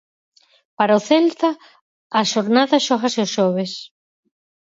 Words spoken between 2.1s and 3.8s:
a xornada xógase o xoves.